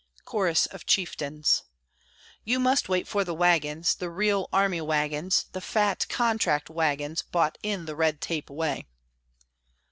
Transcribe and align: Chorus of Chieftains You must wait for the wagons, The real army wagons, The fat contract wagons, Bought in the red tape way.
Chorus 0.25 0.65
of 0.65 0.87
Chieftains 0.87 1.61
You 2.43 2.57
must 2.57 2.89
wait 2.89 3.07
for 3.07 3.23
the 3.23 3.35
wagons, 3.35 3.93
The 3.93 4.09
real 4.09 4.49
army 4.51 4.81
wagons, 4.81 5.45
The 5.51 5.61
fat 5.61 6.07
contract 6.09 6.71
wagons, 6.71 7.21
Bought 7.21 7.59
in 7.61 7.85
the 7.85 7.95
red 7.95 8.19
tape 8.19 8.49
way. 8.49 8.87